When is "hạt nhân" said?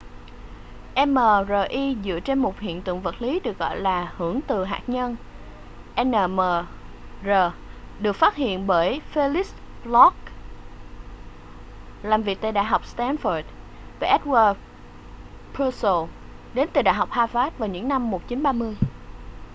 4.65-5.15